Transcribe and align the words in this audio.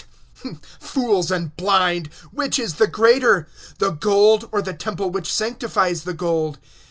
(17)Fools 0.43 1.29
and 1.29 1.55
blind; 1.55 2.11
for 2.11 2.27
which 2.29 2.57
is 2.57 2.73
greater, 2.89 3.47
the 3.77 3.91
gold, 3.91 4.49
or 4.51 4.59
the 4.59 4.73
temple 4.73 5.11
that 5.11 5.27
sanctifies 5.27 6.05
the 6.05 6.13
gold? 6.15 6.57